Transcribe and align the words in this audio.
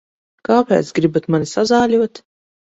Kāpēc 0.47 0.89
gribat 1.01 1.29
mani 1.35 1.51
sazāļot? 1.53 2.25